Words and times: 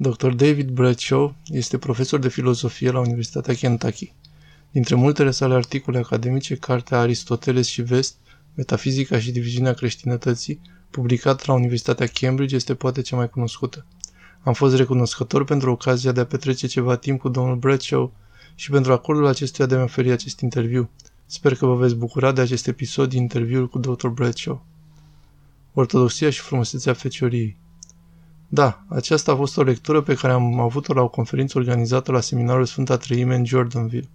Dr. 0.00 0.28
David 0.28 0.70
Bradshaw 0.70 1.34
este 1.46 1.78
profesor 1.78 2.18
de 2.18 2.28
filozofie 2.28 2.90
la 2.90 2.98
Universitatea 2.98 3.54
Kentucky. 3.54 4.12
Dintre 4.70 4.94
multele 4.94 5.30
sale 5.30 5.54
articole 5.54 5.98
academice, 5.98 6.56
cartea 6.56 6.98
Aristoteles 6.98 7.66
și 7.66 7.82
Vest, 7.82 8.16
Metafizica 8.54 9.18
și 9.18 9.30
diviziunea 9.30 9.72
creștinătății, 9.72 10.60
publicată 10.90 11.44
la 11.46 11.52
Universitatea 11.52 12.06
Cambridge, 12.06 12.54
este 12.54 12.74
poate 12.74 13.00
cea 13.00 13.16
mai 13.16 13.28
cunoscută. 13.28 13.86
Am 14.42 14.52
fost 14.52 14.76
recunoscător 14.76 15.44
pentru 15.44 15.70
ocazia 15.70 16.12
de 16.12 16.20
a 16.20 16.26
petrece 16.26 16.66
ceva 16.66 16.96
timp 16.96 17.20
cu 17.20 17.28
domnul 17.28 17.56
Bradshaw 17.56 18.12
și 18.54 18.70
pentru 18.70 18.92
acordul 18.92 19.26
acestuia 19.26 19.66
de 19.66 19.74
a-mi 19.74 19.84
oferi 19.84 20.10
acest 20.10 20.40
interviu. 20.40 20.90
Sper 21.26 21.54
că 21.54 21.66
vă 21.66 21.74
veți 21.74 21.94
bucura 21.94 22.32
de 22.32 22.40
acest 22.40 22.66
episod 22.66 23.08
din 23.08 23.20
interviul 23.20 23.68
cu 23.68 23.78
Dr. 23.78 24.06
Bradshaw. 24.06 24.64
Ortodoxia 25.72 26.30
și 26.30 26.40
frumusețea 26.40 26.92
fecioriei 26.92 27.56
Da, 28.50 28.84
aceasta 28.88 29.32
a 29.32 29.36
fost 29.36 29.56
o 29.56 29.62
lectură 29.62 30.00
pe 30.00 30.14
care 30.14 30.32
am 30.32 30.60
avut-o 30.60 30.92
la 30.92 31.02
o 31.02 31.08
conferință 31.08 31.58
organizată 31.58 32.12
la 32.12 32.20
seminarul 32.20 32.64
Sfânta 32.64 32.96
Treime 32.96 33.34
în 33.34 33.44
Jordanville. 33.44 34.08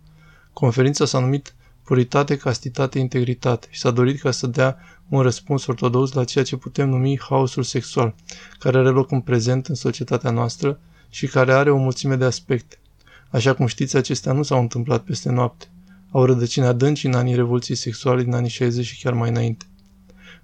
Conferința 0.54 1.06
s-a 1.06 1.20
numit 1.20 1.54
Puritate, 1.84 2.38
Castitate, 2.38 3.00
Integritate 3.00 3.68
și 3.70 3.80
s-a 3.80 3.92
dorit 3.92 4.20
ca 4.20 4.32
să 4.32 4.48
dea 4.48 4.78
un 5.10 5.22
răspuns 5.22 5.66
ortodox 5.66 6.12
la 6.14 6.24
ceea 6.24 6.44
ce 6.44 6.58
putem 6.58 6.90
numi 6.90 7.20
haosul 7.20 7.64
sexual, 7.64 8.16
care 8.60 8.78
are 8.78 8.90
loc 8.90 9.12
în 9.12 9.22
prezent 9.22 9.68
în 9.68 9.76
societatea 9.76 10.32
noastră 10.32 10.80
și 11.10 11.28
care 11.28 11.54
are 11.54 11.72
o 11.72 11.78
mulțime 11.78 12.16
de 12.16 12.26
aspecte. 12.26 12.78
Așa 13.30 13.54
cum 13.54 13.66
știți, 13.66 13.96
acestea 13.96 14.32
nu 14.32 14.44
s-au 14.44 14.60
întâmplat 14.60 15.04
peste 15.04 15.32
noapte. 15.32 15.68
Au 16.12 16.26
rădăcini 16.26 16.66
adânci 16.66 17.06
în 17.06 17.14
anii 17.14 17.36
Revoluției 17.36 17.78
Sexuale 17.78 18.24
din 18.24 18.34
anii 18.34 18.50
60 18.50 18.86
și 18.86 19.02
chiar 19.04 19.14
mai 19.14 19.30
înainte. 19.30 19.66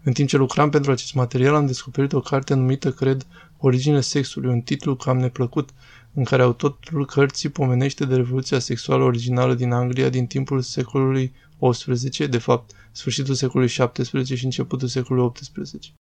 În 0.03 0.13
timp 0.13 0.29
ce 0.29 0.37
lucram 0.37 0.69
pentru 0.69 0.91
acest 0.91 1.13
material, 1.13 1.55
am 1.55 1.65
descoperit 1.65 2.13
o 2.13 2.21
carte 2.21 2.53
numită, 2.53 2.91
cred, 2.91 3.27
Originea 3.61 4.01
sexului, 4.01 4.49
un 4.49 4.61
titlu 4.61 4.95
cam 4.95 5.17
neplăcut, 5.17 5.69
în 6.13 6.23
care 6.23 6.41
autorul 6.41 7.05
cărții 7.05 7.49
pomenește 7.49 8.05
de 8.05 8.15
revoluția 8.15 8.59
sexuală 8.59 9.03
originală 9.03 9.53
din 9.53 9.71
Anglia 9.71 10.09
din 10.09 10.27
timpul 10.27 10.61
secolului 10.61 11.33
XVIII, 11.71 12.27
de 12.27 12.37
fapt, 12.37 12.71
sfârșitul 12.91 13.33
secolului 13.33 13.73
XVII 13.91 14.35
și 14.35 14.43
începutul 14.43 14.87
secolului 14.87 15.31
XVIII. 15.31 15.93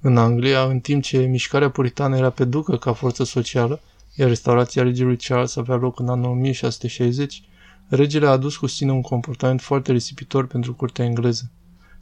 În 0.00 0.16
Anglia, 0.16 0.64
în 0.64 0.80
timp 0.80 1.02
ce 1.02 1.18
mișcarea 1.18 1.70
puritană 1.70 2.16
era 2.16 2.30
pe 2.30 2.44
ducă 2.44 2.76
ca 2.76 2.92
forță 2.92 3.24
socială, 3.24 3.80
iar 4.14 4.28
restaurația 4.28 4.82
regelui 4.82 5.16
Charles 5.16 5.56
avea 5.56 5.74
loc 5.74 5.98
în 5.98 6.08
anul 6.08 6.30
1660, 6.30 7.42
regele 7.94 8.26
a 8.26 8.30
adus 8.30 8.56
cu 8.56 8.66
sine 8.66 8.92
un 8.92 9.00
comportament 9.00 9.60
foarte 9.60 9.92
risipitor 9.92 10.46
pentru 10.46 10.74
curtea 10.74 11.04
engleză. 11.04 11.50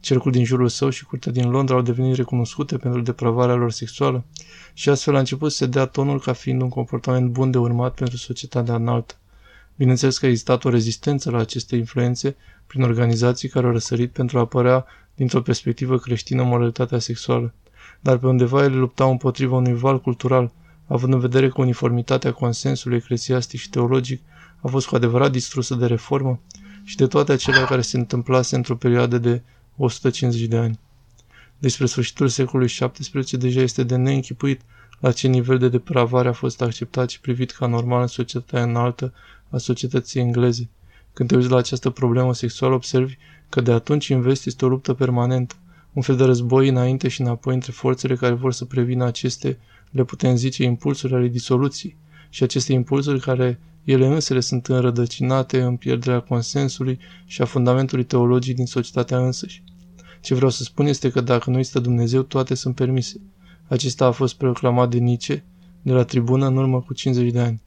Cercul 0.00 0.32
din 0.32 0.44
jurul 0.44 0.68
său 0.68 0.88
și 0.88 1.04
curtea 1.04 1.32
din 1.32 1.50
Londra 1.50 1.74
au 1.74 1.82
devenit 1.82 2.14
recunoscute 2.16 2.76
pentru 2.76 3.00
depravarea 3.00 3.54
lor 3.54 3.70
sexuală 3.70 4.24
și 4.72 4.88
astfel 4.88 5.14
a 5.14 5.18
început 5.18 5.50
să 5.50 5.56
se 5.56 5.66
dea 5.66 5.86
tonul 5.86 6.20
ca 6.20 6.32
fiind 6.32 6.62
un 6.62 6.68
comportament 6.68 7.30
bun 7.30 7.50
de 7.50 7.58
urmat 7.58 7.94
pentru 7.94 8.16
societatea 8.16 8.74
înaltă. 8.74 9.14
Bineînțeles 9.76 10.18
că 10.18 10.26
a 10.26 10.28
existat 10.28 10.64
o 10.64 10.68
rezistență 10.68 11.30
la 11.30 11.38
aceste 11.38 11.76
influențe 11.76 12.36
prin 12.66 12.82
organizații 12.82 13.48
care 13.48 13.66
au 13.66 13.72
răsărit 13.72 14.12
pentru 14.12 14.38
a 14.38 14.40
apărea 14.40 14.86
dintr-o 15.14 15.42
perspectivă 15.42 15.98
creștină 15.98 16.42
moralitatea 16.42 16.98
sexuală. 16.98 17.54
Dar 18.00 18.18
pe 18.18 18.26
undeva 18.26 18.64
ele 18.64 18.74
luptau 18.74 19.10
împotriva 19.10 19.56
unui 19.56 19.74
val 19.74 20.00
cultural, 20.00 20.52
având 20.86 21.12
în 21.12 21.18
vedere 21.18 21.48
că 21.48 21.60
uniformitatea 21.60 22.32
consensului 22.32 22.96
eclesiastic 22.96 23.60
și 23.60 23.70
teologic 23.70 24.20
a 24.62 24.68
fost 24.68 24.86
cu 24.86 24.94
adevărat 24.94 25.30
distrusă 25.30 25.74
de 25.74 25.86
reformă 25.86 26.40
și 26.84 26.96
de 26.96 27.06
toate 27.06 27.32
acelea 27.32 27.64
care 27.64 27.80
se 27.80 27.96
întâmplase 27.96 28.56
într-o 28.56 28.76
perioadă 28.76 29.18
de 29.18 29.42
150 29.76 30.46
de 30.46 30.56
ani. 30.56 30.78
Despre 31.58 31.86
sfârșitul 31.86 32.28
secolului 32.28 32.72
XVII 32.72 33.38
deja 33.38 33.60
este 33.60 33.82
de 33.82 33.96
neînchipuit 33.96 34.60
la 35.00 35.12
ce 35.12 35.28
nivel 35.28 35.58
de 35.58 35.68
depravare 35.68 36.28
a 36.28 36.32
fost 36.32 36.62
acceptat 36.62 37.10
și 37.10 37.20
privit 37.20 37.50
ca 37.50 37.66
normal 37.66 38.00
în 38.00 38.06
societatea 38.06 38.62
înaltă 38.62 39.12
a 39.50 39.58
societății 39.58 40.20
engleze. 40.20 40.68
Când 41.12 41.28
te 41.28 41.36
uiți 41.36 41.48
la 41.48 41.56
această 41.56 41.90
problemă 41.90 42.34
sexuală, 42.34 42.74
observi 42.74 43.16
că 43.48 43.60
de 43.60 43.72
atunci 43.72 44.10
în 44.10 44.20
vest 44.20 44.46
este 44.46 44.64
o 44.64 44.68
luptă 44.68 44.94
permanentă, 44.94 45.54
un 45.92 46.02
fel 46.02 46.16
de 46.16 46.24
război 46.24 46.68
înainte 46.68 47.08
și 47.08 47.20
înapoi 47.20 47.54
între 47.54 47.72
forțele 47.72 48.16
care 48.16 48.34
vor 48.34 48.52
să 48.52 48.64
prevină 48.64 49.04
aceste, 49.04 49.58
le 49.90 50.04
putem 50.04 50.36
zice, 50.36 50.62
impulsuri 50.62 51.14
ale 51.14 51.28
disoluției 51.28 51.96
și 52.32 52.42
aceste 52.42 52.72
impulsuri 52.72 53.20
care 53.20 53.60
ele 53.84 54.06
însele 54.06 54.40
sunt 54.40 54.66
înrădăcinate 54.66 55.60
în 55.60 55.76
pierderea 55.76 56.20
consensului 56.20 56.98
și 57.26 57.42
a 57.42 57.44
fundamentului 57.44 58.04
teologic 58.04 58.56
din 58.56 58.66
societatea 58.66 59.18
însăși. 59.18 59.62
Ce 60.20 60.34
vreau 60.34 60.50
să 60.50 60.62
spun 60.62 60.86
este 60.86 61.10
că 61.10 61.20
dacă 61.20 61.50
nu 61.50 61.58
este 61.58 61.80
Dumnezeu, 61.80 62.22
toate 62.22 62.54
sunt 62.54 62.74
permise. 62.74 63.20
Acesta 63.68 64.06
a 64.06 64.10
fost 64.10 64.34
proclamat 64.34 64.90
de 64.90 64.98
Nietzsche, 64.98 65.44
de 65.82 65.92
la 65.92 66.04
tribună, 66.04 66.46
în 66.46 66.56
urmă 66.56 66.80
cu 66.80 66.94
50 66.94 67.32
de 67.32 67.40
ani. 67.40 67.62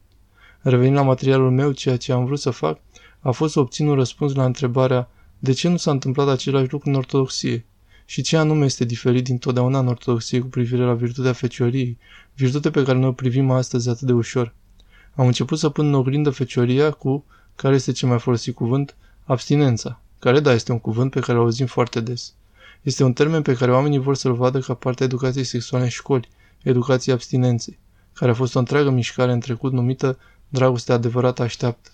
Revenind 0.62 0.96
la 0.96 1.04
materialul 1.04 1.52
meu, 1.52 1.72
ceea 1.72 1.98
ce 1.98 2.12
am 2.12 2.26
vrut 2.26 2.40
să 2.40 2.50
fac 2.50 2.80
a 3.20 3.32
fost 3.32 3.54
să 3.54 3.60
obțin 3.60 3.88
un 3.88 3.96
răspuns 3.96 4.34
la 4.34 4.46
întrebarea 4.46 5.10
de 5.40 5.52
ce 5.52 5.70
nu 5.70 5.78
s-a 5.78 5.92
întâmplat 5.92 6.28
același 6.28 6.72
lucru 6.72 6.90
în 6.90 6.96
ortodoxie 6.96 7.66
și 8.06 8.22
ce 8.22 8.38
anume 8.38 8.66
este 8.66 8.86
diferit 8.86 9.24
din 9.24 9.38
totdeauna 9.38 9.80
în 9.80 9.88
ortodoxie 9.88 10.40
cu 10.40 10.48
privire 10.48 10.84
la 10.84 10.94
virtutea 10.94 11.34
fecioriei, 11.34 11.98
virtute 12.34 12.72
pe 12.72 12.84
care 12.84 12.98
noi 12.98 13.08
o 13.08 13.12
privim 13.12 13.52
astăzi 13.52 13.90
atât 13.90 14.08
de 14.08 14.14
ușor. 14.14 14.54
Am 15.16 15.26
început 15.26 15.60
să 15.60 15.70
pun 15.70 15.88
în 15.88 15.94
oglindă 15.94 16.30
fecioria 16.30 16.92
cu, 16.92 17.26
care 17.56 17.76
este 17.76 17.92
cel 17.92 18.10
mai 18.10 18.20
folosit 18.20 18.56
cuvânt, 18.56 18.96
abstinența, 19.24 20.02
care 20.20 20.40
da 20.40 20.54
este 20.54 20.72
un 20.72 20.80
cuvânt 20.80 21.12
pe 21.12 21.20
care 21.20 21.38
îl 21.38 21.44
auzim 21.44 21.66
foarte 21.66 22.00
des. 22.00 22.34
Este 22.82 23.04
un 23.04 23.14
termen 23.14 23.42
pe 23.42 23.54
care 23.54 23.72
oamenii 23.72 24.00
vor 24.00 24.16
să-l 24.16 24.34
vadă 24.34 24.60
ca 24.60 24.74
parte 24.74 25.04
a 25.04 25.06
educației 25.06 25.44
sexuale 25.44 25.84
în 25.84 25.90
școli, 25.90 26.30
educației 26.64 27.16
abstinenței, 27.16 27.80
care 28.14 28.32
a 28.32 28.34
fost 28.34 28.56
o 28.56 28.60
întreagă 28.60 28.90
mișcare 28.90 29.32
în 29.32 29.40
trecut 29.40 29.72
numită 29.72 30.18
dragostea 30.50 30.96
adevărată 30.96 31.42
așteaptă. 31.42 31.90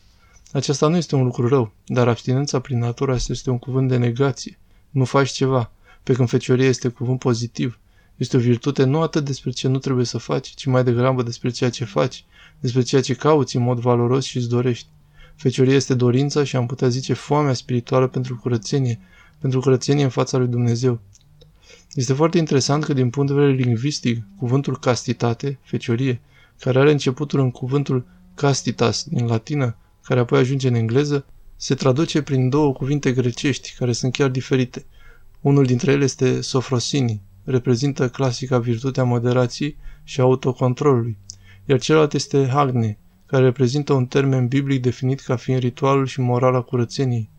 Aceasta 0.52 0.88
nu 0.88 0.96
este 0.96 1.16
un 1.16 1.24
lucru 1.24 1.48
rău, 1.48 1.72
dar 1.86 2.08
abstinența 2.08 2.60
prin 2.60 2.78
natură 2.78 3.16
este 3.28 3.50
un 3.50 3.60
cuvânt 3.60 3.88
de 3.88 3.98
negație. 3.98 4.60
Nu 4.90 5.06
faci 5.06 5.30
ceva, 5.30 5.72
pe 6.04 6.14
când 6.14 6.30
fecioria 6.30 6.68
este 6.68 6.88
cuvânt 6.88 7.20
pozitiv. 7.20 7.80
Este 8.18 8.38
o 8.38 8.40
virtute 8.40 8.84
nu 8.84 9.02
atât 9.02 9.26
despre 9.26 9.50
ce 9.50 9.68
nu 9.68 9.78
trebuie 9.78 10.06
să 10.06 10.18
faci, 10.18 10.48
ci 10.48 10.66
mai 10.66 10.84
degrabă 10.84 11.24
despre 11.24 11.50
ceea 11.50 11.70
ce 11.70 11.86
faci, 11.86 12.26
despre 12.60 12.82
ceea 12.82 13.02
ce 13.02 13.14
cauți 13.14 13.56
în 13.56 13.64
mod 13.64 13.80
valoros 13.80 14.26
și 14.26 14.38
îți 14.38 14.50
dorești. 14.50 14.88
Fecioria 15.36 15.76
este 15.76 15.94
dorința 15.94 16.44
și 16.44 16.56
am 16.56 16.66
putea 16.66 16.88
zice 16.88 17.14
foamea 17.14 17.54
spirituală 17.54 18.08
pentru 18.08 18.36
curățenie, 18.36 19.00
pentru 19.40 19.60
curățenie 19.60 20.04
în 20.04 20.10
fața 20.10 20.38
lui 20.38 20.48
Dumnezeu. 20.48 21.00
Este 21.94 22.14
foarte 22.14 22.38
interesant 22.38 22.84
că 22.84 22.94
din 22.94 23.10
punct 23.10 23.30
de 23.30 23.40
vedere 23.40 23.58
lingvistic, 23.64 24.24
cuvântul 24.38 24.78
castitate, 24.80 25.60
feciorie, 25.62 26.22
care 26.60 26.80
are 26.80 26.92
începutul 26.92 27.40
în 27.40 27.52
cuvântul 27.52 28.06
castitas 28.36 29.04
din 29.04 29.26
latină, 29.26 29.76
care 30.04 30.20
apoi 30.20 30.40
ajunge 30.40 30.68
în 30.68 30.74
engleză, 30.74 31.26
se 31.56 31.76
traduce 31.76 32.22
prin 32.22 32.50
două 32.50 32.74
cuvinte 32.74 33.12
grecești, 33.12 33.74
care 33.78 33.94
sunt 33.94 34.12
chiar 34.12 34.30
diferite. 34.30 34.86
Unul 35.42 35.66
dintre 35.66 35.92
ele 35.92 36.04
este 36.04 36.42
sofrosini, 36.42 37.22
reprezintă 37.44 38.10
clasica 38.10 38.60
virtutea 38.60 39.04
moderației 39.04 39.78
și 40.04 40.22
autocontrolului, 40.22 41.18
iar 41.66 41.80
celălalt 41.80 42.14
este 42.14 42.48
hagne, 42.48 42.98
care 43.26 43.44
reprezintă 43.44 43.94
un 43.94 44.06
termen 44.06 44.48
biblic 44.48 44.82
definit 44.82 45.20
ca 45.20 45.36
fiind 45.36 45.60
ritualul 45.60 46.06
și 46.06 46.22
morala 46.22 46.62
curățeniei. 46.62 47.30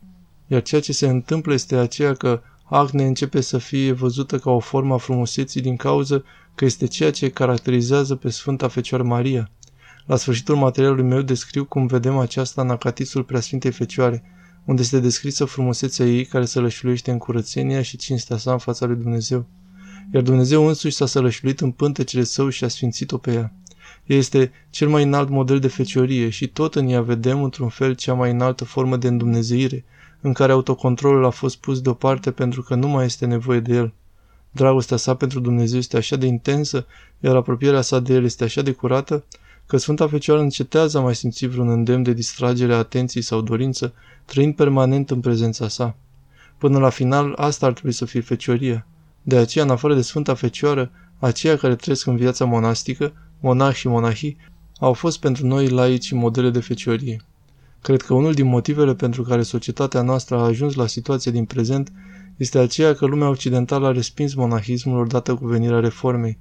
Iar 0.47 0.63
ceea 0.63 0.81
ce 0.81 0.93
se 0.93 1.09
întâmplă 1.09 1.53
este 1.53 1.77
aceea 1.77 2.15
că 2.15 2.41
acne 2.65 3.07
începe 3.07 3.41
să 3.41 3.59
fie 3.59 3.93
văzută 3.93 4.39
ca 4.39 4.51
o 4.51 4.59
formă 4.59 4.95
a 4.95 4.97
frumuseții 4.97 5.61
din 5.61 5.77
cauză 5.77 6.25
că 6.55 6.65
este 6.65 6.87
ceea 6.87 7.11
ce 7.11 7.31
caracterizează 7.31 8.15
pe 8.17 8.31
Sfânta 8.31 8.69
Fecioară 8.69 9.05
Maria. 9.05 9.51
La 10.07 10.17
sfârșitul 10.17 10.57
materialului 10.57 11.05
meu 11.05 11.23
descriu 11.23 11.65
cum 11.65 11.87
vedem 11.87 12.19
aceasta 12.19 12.63
în 12.63 12.71
Acatisul 12.71 13.23
Preasfintei 13.23 13.71
Fecioare, 13.71 14.23
unde 14.65 14.83
este 14.83 15.01
descrisă 15.01 15.45
frumusețea 15.45 16.07
ei 16.07 16.25
care 16.25 16.45
se 16.45 16.59
lășluiește 16.59 17.11
în 17.11 17.19
curățenia 17.19 17.83
și 17.83 17.97
cinstea 17.97 18.37
sa 18.37 18.53
în 18.53 18.59
fața 18.59 18.87
lui 18.87 18.97
Dumnezeu. 18.97 19.47
Iar 20.15 20.23
Dumnezeu 20.23 20.67
însuși 20.67 20.95
s-a 20.95 21.07
sălășluit 21.07 21.61
în 21.61 21.71
pântecele 21.71 22.25
său 22.25 22.49
și 22.49 22.65
a 22.65 22.69
sfințit-o 22.69 23.19
pe 23.19 23.33
ea. 23.33 23.53
Ea 24.07 24.17
este 24.17 24.53
cel 24.71 24.89
mai 24.89 25.03
înalt 25.03 25.29
model 25.29 25.59
de 25.59 25.69
feciorie 25.69 26.29
și 26.29 26.47
tot 26.47 26.75
în 26.75 26.89
ea 26.89 27.03
vedem 27.03 27.43
într-un 27.43 27.69
fel 27.69 27.95
cea 27.95 28.15
mai 28.15 28.31
înaltă 28.31 28.65
formă 28.65 28.97
de 28.97 29.09
îndumnezeire, 29.09 29.85
în 30.21 30.33
care 30.33 30.53
autocontrolul 30.53 31.25
a 31.25 31.31
fost 31.31 31.57
pus 31.57 31.81
deoparte 31.81 32.31
pentru 32.31 32.63
că 32.63 32.75
nu 32.75 32.89
mai 32.89 33.05
este 33.05 33.27
nevoie 33.27 33.61
de 33.61 33.75
el. 33.75 33.93
Dragostea 34.51 34.97
sa 34.97 35.15
pentru 35.15 35.41
Dumnezeu 35.41 35.79
este 35.79 35.97
așa 35.97 36.17
de 36.17 36.27
intensă, 36.27 36.87
iar 37.21 37.37
apropierea 37.37 37.81
sa 37.81 38.01
de 38.01 38.15
el 38.15 38.25
este 38.25 38.45
așa 38.45 38.63
de 38.63 38.73
curată, 38.73 39.25
că 39.73 39.79
Sfânta 39.79 40.09
Fecioară 40.09 40.43
încetează 40.43 40.99
a 40.99 41.01
mai 41.01 41.15
simți 41.15 41.47
vreun 41.47 41.69
îndemn 41.69 42.03
de 42.03 42.13
distragere 42.13 42.75
a 42.75 42.77
atenției 42.77 43.23
sau 43.23 43.41
dorință, 43.41 43.93
trăind 44.25 44.55
permanent 44.55 45.11
în 45.11 45.21
prezența 45.21 45.69
sa. 45.69 45.97
Până 46.59 46.79
la 46.79 46.89
final, 46.89 47.33
asta 47.37 47.67
ar 47.67 47.73
trebui 47.73 47.93
să 47.93 48.05
fie 48.05 48.21
fecioria. 48.21 48.87
De 49.23 49.37
aceea, 49.37 49.65
în 49.65 49.71
afară 49.71 49.95
de 49.95 50.03
Sfânta 50.03 50.35
Fecioară, 50.35 50.91
aceia 51.19 51.57
care 51.57 51.77
trăiesc 51.77 52.07
în 52.07 52.17
viața 52.17 52.45
monastică, 52.45 53.13
monahi 53.41 53.79
și 53.79 53.89
monahii, 53.89 54.37
au 54.79 54.93
fost 54.93 55.21
pentru 55.21 55.47
noi 55.47 55.69
laici 55.69 56.13
modele 56.13 56.51
de 56.51 56.61
feciorie. 56.61 57.23
Cred 57.83 58.03
că 58.03 58.15
unul 58.15 58.33
din 58.33 58.47
motivele 58.47 58.95
pentru 58.95 59.23
care 59.23 59.43
societatea 59.43 60.03
noastră 60.03 60.37
a 60.37 60.45
ajuns 60.45 60.75
la 60.75 60.87
situația 60.87 61.33
din 61.33 61.45
prezent 61.45 61.93
este 62.37 62.59
aceea 62.59 62.95
că 62.95 63.07
lumea 63.07 63.29
occidentală 63.29 63.87
a 63.87 63.93
respins 63.93 64.35
monahismul 64.35 64.99
odată 65.01 65.35
cu 65.35 65.47
venirea 65.47 65.81
reformei. 65.81 66.39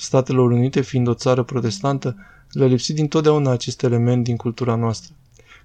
Statelor 0.00 0.50
Unite, 0.50 0.80
fiind 0.80 1.08
o 1.08 1.14
țară 1.14 1.42
protestantă, 1.42 2.16
le-a 2.50 2.66
lipsit 2.66 2.94
dintotdeauna 2.94 3.50
acest 3.50 3.82
element 3.82 4.24
din 4.24 4.36
cultura 4.36 4.74
noastră. 4.74 5.14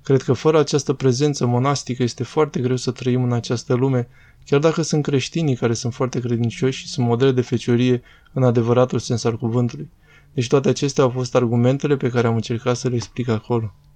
Cred 0.04 0.22
că 0.22 0.34
fără 0.34 0.60
această 0.60 0.94
prezență 0.94 1.46
monastică 1.46 2.04
este 2.04 2.24
foarte 2.24 2.60
greu 2.60 2.76
să 2.76 2.92
trăim 2.92 3.24
în 3.24 3.34
această 3.34 3.74
lume, 3.74 4.08
chiar 4.46 4.60
dacă 4.60 4.82
sunt 4.82 5.04
creștinii 5.04 5.56
care 5.56 5.74
sunt 5.74 5.94
foarte 5.94 6.20
credincioși 6.20 6.80
și 6.80 6.88
sunt 6.88 7.08
modele 7.08 7.32
de 7.32 7.42
feciorie 7.42 8.02
în 8.34 8.44
adevăratul 8.44 9.00
sens 9.00 9.24
al 9.24 9.38
cuvântului. 9.38 9.90
Deci 10.34 10.48
toate 10.48 10.70
acestea 10.70 11.04
au 11.04 11.10
fost 11.10 11.36
argumentele 11.36 11.98
pe 11.98 12.10
care 12.10 12.28
am 12.28 12.36
încercat 12.36 12.78
să 12.78 12.88
le 12.90 12.96
explic 12.96 13.28
acolo. 13.28 13.74